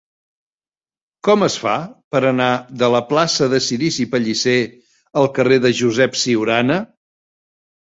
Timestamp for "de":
2.85-2.89, 3.53-3.61, 5.69-5.75